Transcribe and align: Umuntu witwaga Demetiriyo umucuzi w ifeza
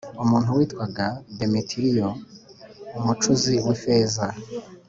Umuntu 0.23 0.49
witwaga 0.57 1.05
Demetiriyo 1.37 2.09
umucuzi 2.97 3.53
w 3.65 3.67
ifeza 3.75 4.25